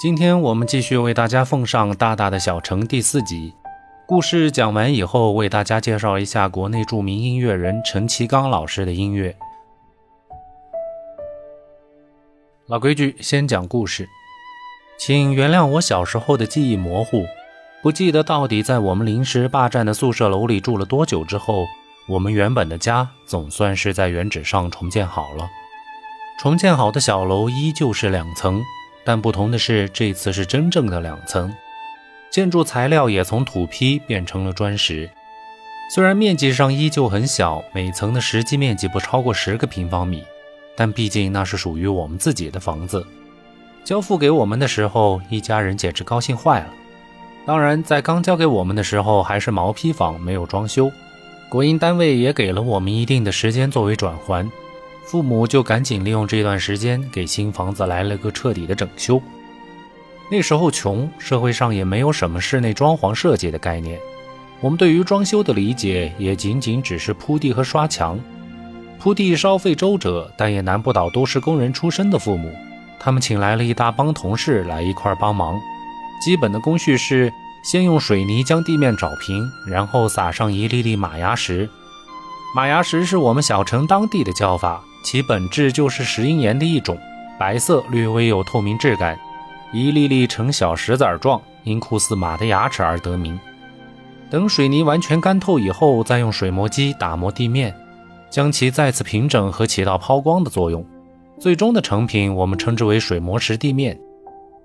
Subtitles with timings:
[0.00, 3.52] 今天我们继续为大家奉上《大大的小城》第四集。
[4.06, 9.36] 故事讲完以后，为大家介绍一下国内著名音乐人陈其刚老师的音乐。
[12.66, 14.08] 老规矩，先讲故事。
[14.98, 17.26] 请原谅我小时候的记忆模糊，
[17.82, 21.66] 不记得到底在我们临时霸占的宿舍楼里住了多久之后，
[22.08, 25.50] 我们原本的家总算是在原址上重建好了。
[26.40, 28.64] 重建好的小楼依旧是两层，
[29.04, 31.52] 但不同的是，这次是真正的两层。
[32.30, 35.10] 建筑材料也从土坯变成了砖石，
[35.92, 40.22] 虽然面积上依旧很小，每层的实际面积不超过十个平方米，
[40.76, 43.04] 但毕竟那是属于我们自己的房子。
[43.82, 46.68] 交付给我们的时候，一家人简直高兴坏了。
[47.46, 50.92] 当然，在刚交给我们的时候还是毛坯房，没有装修。
[51.48, 54.48] 国营单位也给了我们一定的时间作为转还，
[55.04, 59.20] 父母就赶紧利用这段时间给新房子来了个彻底的整修。
[60.30, 63.98] 那时候穷，社会上也没有什么室内装潢设计的概念。
[64.60, 68.20] 我们对于装修的理解也仅仅只是铺地和刷墙。
[69.00, 72.54] 铺地稍费周折，但也难不倒都是工人出身的父母。
[73.00, 75.58] 他们请来了一大帮同事来一块帮忙。
[76.22, 77.32] 基本的工序是：
[77.64, 81.68] 先用水泥将地面找平，然后撒上一粒粒马牙石。
[82.54, 86.98] 马牙石是我们小城当地的叫法，其本质就是石英岩的一种，
[87.38, 89.18] 白色，略微有透明质感。
[89.72, 93.38] 一粒粒呈小石子儿状，因酷似马的牙齿而得名。
[94.28, 97.74] 等水泥完全干透以后，再用水磨机打磨地面，
[98.28, 100.84] 将其再次平整和起到抛光的作用。
[101.38, 103.98] 最终的成品我们称之为水磨石地面。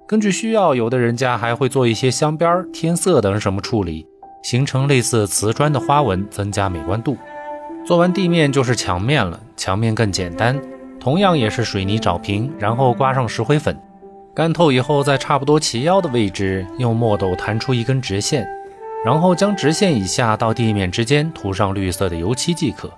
[0.08, 4.06] 根据需要，有的人家还会做一些镶边、添色等什么处理，
[4.44, 7.18] 形成类似瓷砖的花纹，增加美观度。
[7.86, 10.60] 做完地面就是墙面了，墙面更简单，
[11.00, 13.80] 同样也是水泥找平，然后刮上石灰粉。
[14.34, 18.48] 干透以后，在差不多齐腰的位置，用墨斗弹出一根直线，
[19.06, 22.92] 然后将直线以下到地面之间涂上绿色的油漆即可。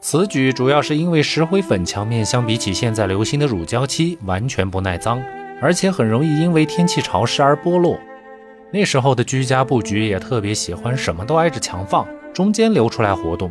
[0.00, 5.20] 此举主要是因为石灰粉墙面相比起现在流行的乳胶漆，完全不耐脏，
[5.60, 7.98] 而且很容易因为天气潮湿而剥落。
[8.70, 13.50] 那时候的居家布局也特别喜欢什么都挨着墙放，中间留出来活动。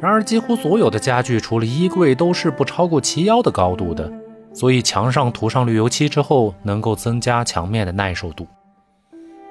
[0.00, 4.12] 然而，几乎所有的家具，除了衣柜，都是不超过齐腰的高度的。
[4.52, 8.46] 所以墙上涂上绿油漆之后，能够增加墙面的耐受度。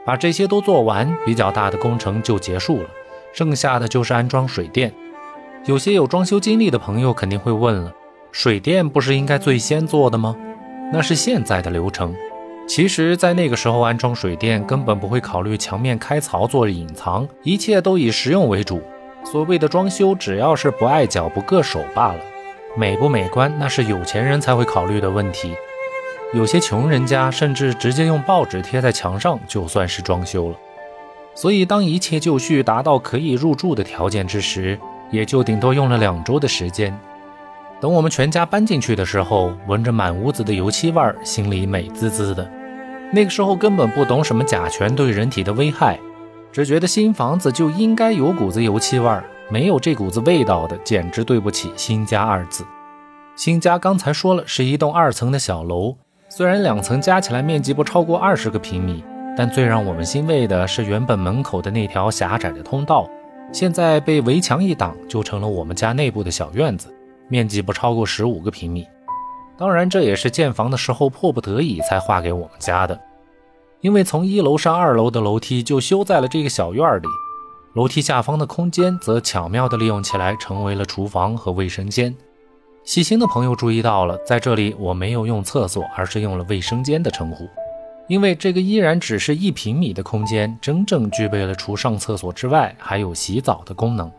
[0.05, 2.89] 把这些都做完，比较大的工程就结束了，
[3.33, 4.93] 剩下的就是安装水电。
[5.65, 7.91] 有些有装修经历的朋友肯定会问了：
[8.31, 10.35] 水电不是应该最先做的吗？
[10.93, 12.15] 那是现在的流程。
[12.67, 18.79] 其实，在那个时候安装水电根本不会考虑墙面开槽做隐藏，一切都以实用为主。
[19.25, 22.19] 所谓的装修，只要是不碍脚、不硌手罢了。
[22.77, 25.53] 美不美观，那是有钱人才会考虑的问题。
[26.33, 30.55] 有些穷人家甚至直接用报纸贴在墙上，就算是装修了。
[31.33, 36.97] 所以，当一切就绪达到可以入住的条件之时，也就顶多用了两周的时间。
[37.81, 42.49] 等我们全家搬进去的时候，闻着满屋子的油漆味儿，心里美滋滋的。
[43.11, 45.99] 那个时候根本不懂什么甲醛对人体的危害，
[46.55, 49.25] 只觉得新房子就应该有股子油漆味儿。
[49.49, 52.65] 没有这股子味道的，简直对不起“新家”二字。
[53.35, 55.97] 新家刚才说了，是一栋二层的小楼，
[56.29, 59.03] 虽然两层加起来面积不超过二十个平米，
[59.35, 63.05] 但最让我们欣慰的是，原本门口的那条狭窄的通道，
[63.51, 66.87] 现在被围墙一挡，就成了我们家内部的小院子，
[67.27, 68.87] 面积不超过十五个平米。
[69.57, 72.97] 当然，这也是建房的时候迫不得已才划给我们家的，
[73.85, 77.07] 因为从一楼上二楼的楼梯就修在了这个小院里。
[77.75, 82.11] 楼梯下方的空间则巧妙地利用起来，成为了厨房和卫生间。
[82.83, 87.47] 细心的朋友注意到了，在这里我没有用厕所，而是用了卫生间的称呼，
[88.07, 94.11] 因为这个依然只是一平米的空间，真正具备了除上厕所之外还有洗澡的功能。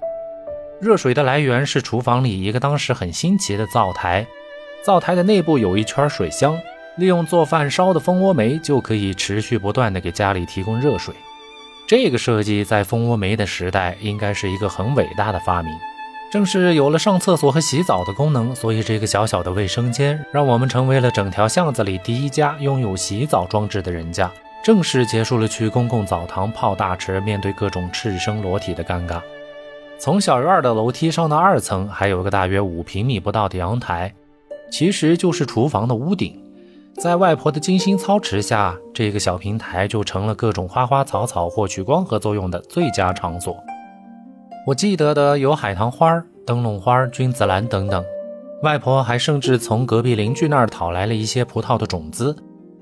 [0.81, 4.25] 热水的来源是厨房里一个当时很新奇的灶台，
[4.85, 6.57] 灶台的内部有一圈水箱，
[6.97, 11.15] 利用做饭烧的蜂窝煤就可以持续不断的给家里提供热水。
[11.87, 15.73] 这个设计在蜂窝煤的时代应该是一个很伟大的发明。
[16.29, 24.29] 正是有了上厕所和洗澡的功能，所以这个小小的卫生间让我们成为了整条巷子里第一家拥有洗澡装置的人家，
[24.65, 29.21] 正式结束了去公共澡堂泡大池、面对各种赤身裸体的尴尬。
[29.99, 34.13] 从小院的楼梯上到二层，还有个大约五平米不到的阳台，
[34.69, 36.43] 其实就是厨房的屋顶。
[36.99, 43.55] 在外婆的精心操持下，这个小平台就成了各种花花草草获取光合作用的最佳场所。
[44.67, 48.03] 我记得的有海棠花、灯笼花、君子兰等等。
[48.63, 52.35] 外婆还甚至从隔壁邻居那儿讨来了一些葡萄的种子。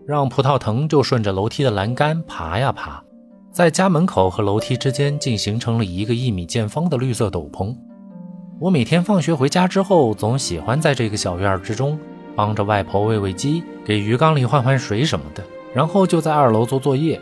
[0.07, 3.03] 让葡萄藤就顺着楼梯的栏杆爬呀爬，
[3.51, 7.75] 在家门口和楼梯之间竟形成了一个一米见方的绿色斗篷。
[8.61, 11.99] 我每天放学回家之后，总喜欢在这个小院之中
[12.35, 15.43] 帮着外婆喂喂鸡，给鱼缸里换换水什么的，
[15.75, 17.21] 然后就在二楼做作业。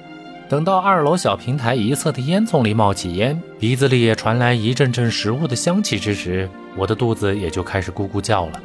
[0.49, 8.61] 等到二楼小平台一侧的烟囱里冒起烟，鼻子里也传来一阵阵食物的香气之时，我的肚子也就开始咕咕叫了。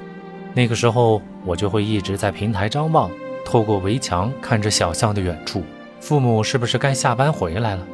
[0.54, 3.10] 那个时候，我就会一直在平台张望，
[3.46, 5.64] 透过围墙看着小巷的远处，
[6.02, 7.86] 父母是不是该下班回来了？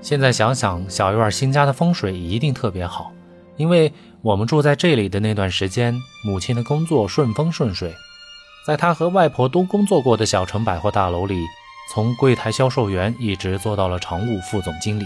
[0.00, 3.12] 现在想想，小院新家的风水一定特别好。
[3.56, 7.92] 因为我们住在这里的那段时间，母亲的工作顺风顺水，
[8.64, 11.44] 在她和外婆都工作过的小城百货大楼里，
[11.92, 15.04] 从柜台销售员一直做到了常务副总经理。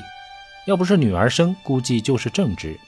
[0.66, 2.78] 要不是女儿生，估计就是正职。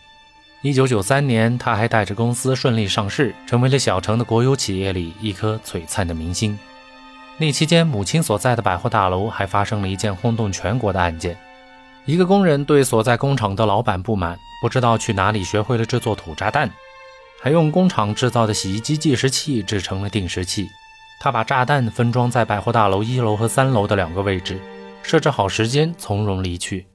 [0.61, 6.59] 一九九三年，她还带着公司顺利上市，成为了小城的国有企业里一颗璀璨的明星。
[7.39, 11.39] 那期间，母亲所在的百货大楼还发生了一件轰动全国的案件：
[12.05, 14.39] 一个工人对所在工厂的老板不满。
[14.61, 16.71] 不知道去哪里学会了制作土炸弹，
[17.43, 20.69] 还用工厂制造的洗衣机计时器制成了定时器。
[21.21, 24.61] 他把炸弹分装在百货大楼一楼和三楼的两个位置，
[25.03, 26.87] 设置好时间，从容离去。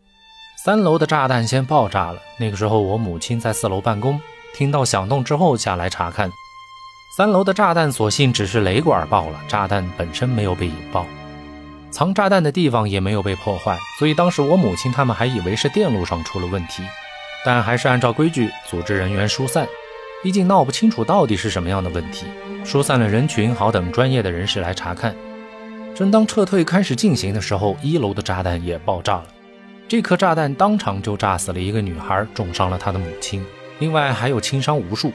[0.63, 2.21] 三楼的炸弹先爆炸了。
[2.37, 4.21] 那个时候我母亲在四楼办公，
[4.55, 6.31] 听到响动之后下来查看。
[7.17, 11.05] 三楼的炸弹所幸只是雷管爆了，炸弹本身没有被引爆，
[11.91, 16.81] 藏炸弹的地方也没有被破坏，所以当时我母亲他们还以为是电路上出了问题。
[17.45, 19.67] 但还是按照规矩组织人员疏散，
[20.21, 22.25] 毕竟闹不清楚到底是什么样的问题。
[22.63, 25.13] 疏散了人群，好等专业的人士来查看。
[25.93, 29.25] 正当撤退开始进行的时候，一楼的炸弹也爆炸了。
[29.87, 33.45] 这颗炸弹当场就炸死了一个女孩，重伤了她的母亲，
[33.79, 35.11] 另外还有轻伤无数。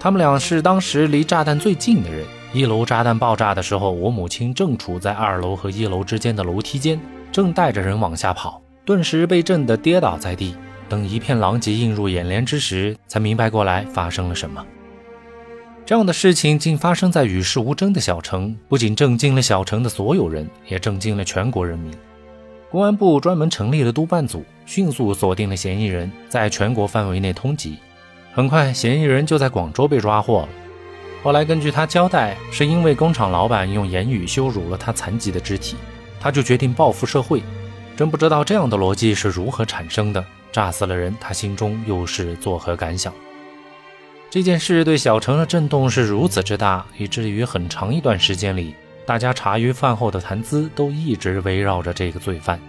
[0.00, 2.26] 他们俩是当时离炸弹最近的人。
[2.52, 7.00] 一楼炸弹爆炸的时候，我母亲正处在二楼和一楼之间的楼梯间，
[7.30, 10.56] 正带着人往下跑，顿时被震得跌倒在地。
[10.90, 14.66] 等一片狼藉映入眼帘之时，才明白过来发生了什么。
[15.86, 21.92] 这样的事情竟发生在与世无争的小城，不仅震惊了小城的所有人，也震惊了全国人民。
[22.70, 27.76] 公安部专门成立了督办组，迅速锁定了嫌疑人，在全国范围内通缉。
[28.32, 30.48] 很快，嫌疑人就在广州被抓获了。
[31.22, 35.76] 后来根据他交代，是因为工厂老板用言语羞辱了他残疾的肢体，
[36.20, 37.42] 他就决定报复社会。
[37.96, 40.24] 真不知道这样的逻辑是如何产生的。
[40.52, 43.12] 炸死了人，他心中又是作何感想？
[44.30, 48.74] 这件事对小城的震动是如此之大，以至于很长一段时间里，
[49.04, 52.60] 大家茶余饭后的谈资都一直围绕着这个罪犯，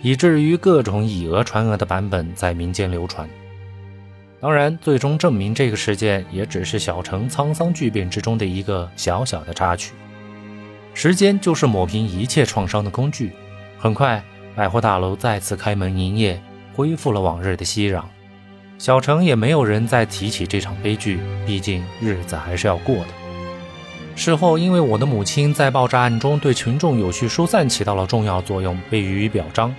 [0.00, 3.28] 以至于各种以讹传讹的版本在民间流传。
[4.40, 9.94] 当然，最终证明这个事件也只是小城沧桑巨变之中的一个小小的插曲。
[10.94, 13.32] 时间就是抹平一切创伤的工具。
[13.76, 14.22] 很快，
[14.54, 16.40] 百货大楼再次开门营业。
[16.78, 18.04] 恢复了往日的熙攘，
[18.78, 23.08] 小城也没有人再提起这场悲剧，毕竟日子还是要过的。
[24.14, 29.74] 事后，因为我的母亲在爆炸案中对群众有序疏散起到了重要作用，被予以表彰。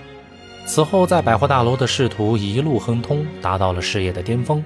[0.66, 4.62] 此后，在百货大楼的仕途一路亨通，达到了事业的巅峰。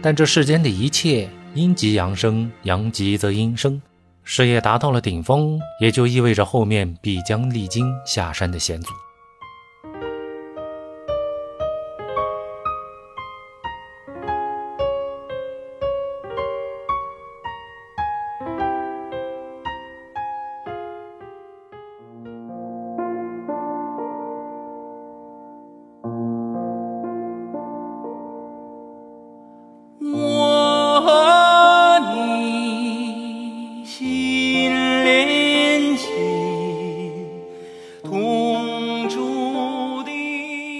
[0.00, 3.82] 但这世间的一切，阴极阳生，阳极则阴生。
[4.22, 8.92] 事业达到了顶峰，也就意味着后面必将历经下山的险阻。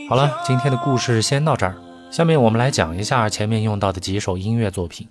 [0.06, 1.74] 好了，今天的故事先到这儿。
[2.10, 5.08] 下面我们来讲一下前面用到的几首音乐作品。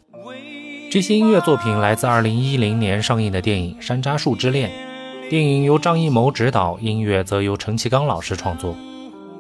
[0.92, 4.70] 这些音乐作品来自2010年上映的电影《山楂树之恋》。
[5.30, 8.76] 电影由张艺谋执导，音乐则由陈其刚老师创作。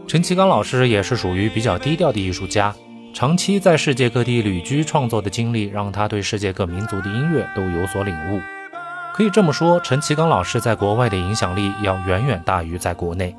[0.07, 2.73] 陈其刚老师也是属于比较低调的艺术家，
[3.13, 8.41] 长期在世界各地旅居创作的经历，让他对世界各民族的音乐都有所领悟。
[9.13, 13.35] 可以这么说，陈其刚老师在国外的影响力要远远大于在国内。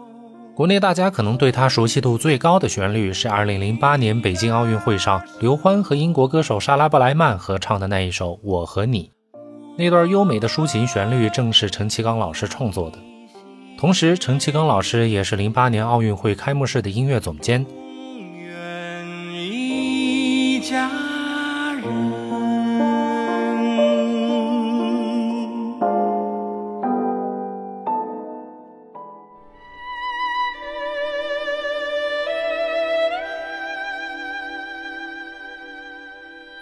[0.54, 9.10] 国内大家可能对他熟悉度最高的旋律是2008年北京奥运会上刘欢和英国歌手莎拉布莱曼合唱的那一首《我和你》，
[9.76, 12.98] 那段优美的抒情旋律正是陈其刚老师创作的。
[13.76, 17.66] 同时，陈其刚老师也是08年奥运会开幕式的音乐总监。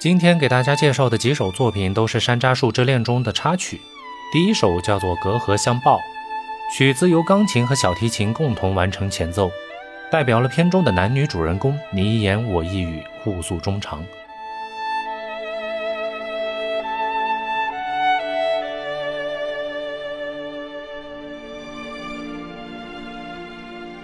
[0.02, 3.80] 今天给大家介绍的几首作品都是《山楂树之恋》中的插曲。
[4.32, 5.97] 第一首叫做《隔河相抱》，
[6.76, 9.49] 曲子由钢琴和小提琴共同完成前奏，
[10.11, 14.04] 代表了片中的男女主人公你一言我一语，互诉衷肠。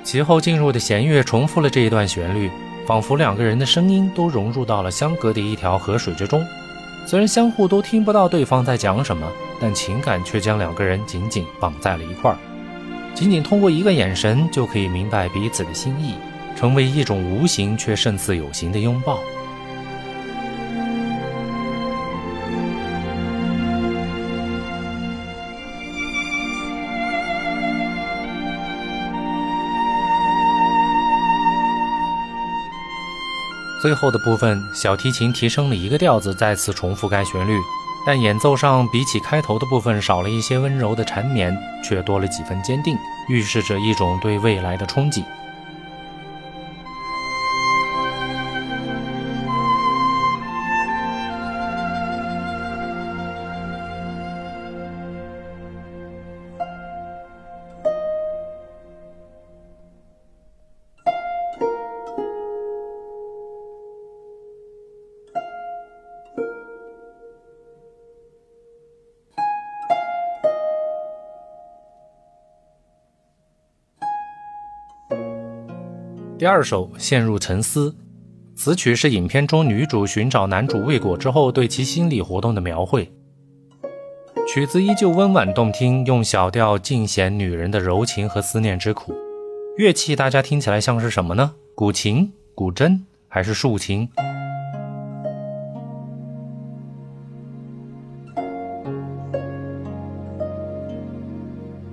[0.05, 2.49] 其后进入的弦乐重复了这一段旋律。
[2.89, 6.43] 仿佛两个人的声音都融入到了相隔的一条河水之中，
[7.05, 9.31] 虽然相互都听不到对方在讲什么，
[9.61, 12.39] 但情感却将两个人紧紧绑在了一块儿。
[13.15, 16.15] 仅仅通过一个眼神就可以明白彼此的心意，
[16.57, 19.19] 成为一种无形却胜似有形的拥抱。
[33.81, 37.57] 最后的部分，小提琴提升了一个调子，再次重复该旋律，
[38.05, 42.97] 但演奏上比起开头的部分少了一些温柔的缠绵，却多了几分坚定，
[43.29, 45.23] 预示着一种对未来的憧憬。
[76.39, 77.97] 第二首陷入沉思，
[78.55, 83.11] 此曲是影片中女主寻找男主未果之后对其心理活动的描绘。
[84.47, 89.13] 曲子依旧温婉动听，用小调尽显女人的柔情和思念之苦。
[89.79, 91.55] 乐器大家听起来像是什么呢？
[91.75, 94.09] 古琴、古筝还是竖琴？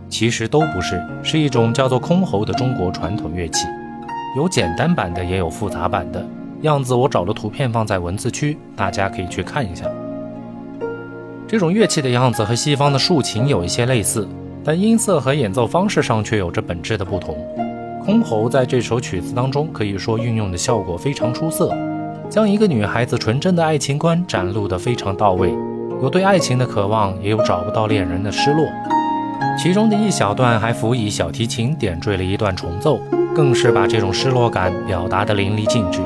[0.08, 3.66] 其实都不是，是一种叫做箜篌的中国传统乐器。
[4.36, 6.26] 有简单版的，也有复杂版的
[6.64, 6.94] 样子。
[6.94, 9.86] 我找了图片放在文字区，大家可以去看一下。
[11.48, 14.28] 这种乐器的样子和西方的竖琴有一些类似，
[14.64, 17.38] 但音色和演奏方式上却有着本质的不同。
[18.06, 21.74] 箜篌在这首曲子当中可以说运用的效果非常出色，
[22.30, 25.54] 将一个女孩子纯真的爱情观展露得非常到位，
[26.02, 28.66] 有对爱情的渴望，也有找不到恋人的失落。
[29.58, 33.00] 其中的一小段还辅以小提琴点缀了一段重奏。
[33.36, 36.00] 更是把这种失落感表达得淋漓尽致。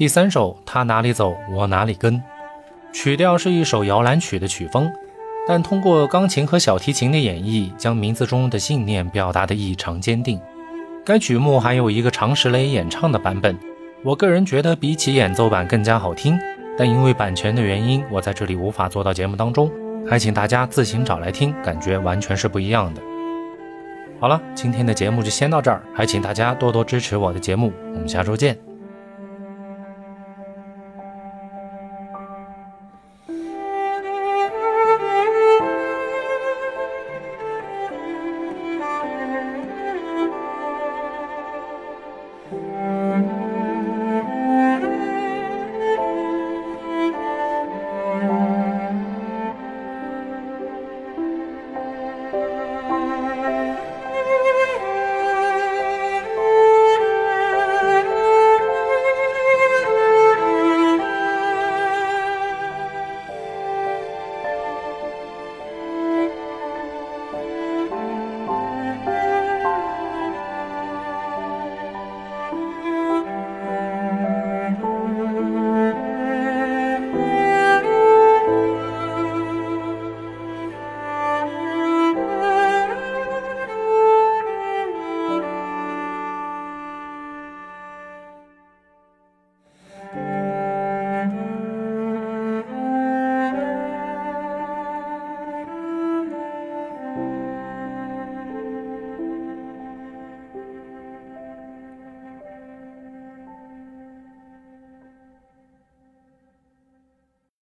[0.00, 2.22] 第三首，他哪里走，我哪里跟。
[2.90, 4.90] 曲调是一首摇篮曲的曲风，
[5.46, 10.40] 但通过钢琴和小提琴的演绎，将名字中的信念表达得异常坚定。
[11.04, 13.54] 该曲目还有一个常石磊演唱的版本，
[14.02, 16.38] 我个人觉得比起演奏版更加好听，
[16.78, 19.70] 但因为版权的原因，我在这里无法做到节目当中，
[20.08, 23.02] 还请大家自行找来听，感觉完全是不一样的。
[24.18, 28.56] 好了，今天的节目就先到这儿，还请大家多多支持我的节目，我们下周见。